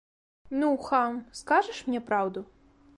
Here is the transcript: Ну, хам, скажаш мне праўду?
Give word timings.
Ну, 0.61 0.69
хам, 0.87 1.21
скажаш 1.43 1.85
мне 1.91 2.05
праўду? 2.09 2.49